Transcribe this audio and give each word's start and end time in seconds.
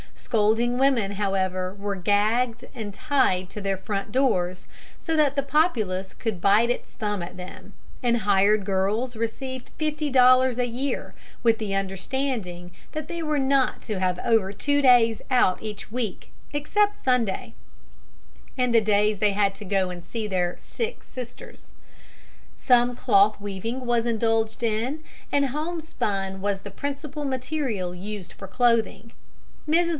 Scolding 0.15 0.77
women, 0.77 1.11
however, 1.11 1.73
were 1.77 1.93
gagged 1.95 2.63
and 2.73 2.93
tied 2.93 3.49
to 3.49 3.59
their 3.59 3.75
front 3.75 4.13
doors, 4.13 4.65
so 4.97 5.15
that 5.17 5.35
the 5.35 5.43
populace 5.43 6.13
could 6.13 6.39
bite 6.39 6.69
its 6.69 6.89
thumb 6.91 7.21
at 7.21 7.35
them, 7.35 7.73
and 8.01 8.19
hired 8.19 8.63
girls 8.65 9.17
received 9.17 9.69
fifty 9.77 10.09
dollars 10.09 10.57
a 10.57 10.65
year, 10.65 11.13
with 11.43 11.57
the 11.59 11.75
understanding 11.75 12.71
that 12.93 13.09
they 13.09 13.21
were 13.21 13.37
not 13.37 13.81
to 13.83 13.99
have 13.99 14.19
over 14.23 14.53
two 14.53 14.81
days 14.81 15.21
out 15.29 15.61
each 15.61 15.91
week, 15.91 16.31
except 16.53 16.97
Sunday 16.97 17.53
and 18.57 18.73
the 18.73 18.81
days 18.81 19.19
they 19.19 19.33
had 19.33 19.53
to 19.55 19.65
go 19.65 19.89
and 19.89 20.01
see 20.01 20.27
their 20.27 20.57
"sick 20.63 21.03
sisters." 21.03 21.73
Some 22.57 22.95
cloth 22.95 23.39
weaving 23.41 23.85
was 23.85 24.05
indulged 24.05 24.63
in, 24.63 25.03
and 25.31 25.47
homespun 25.47 26.39
was 26.41 26.61
the 26.61 26.71
principal 26.71 27.23
material 27.25 27.93
used 27.93 28.31
for 28.33 28.47
clothing. 28.47 29.11
Mrs. 29.67 29.89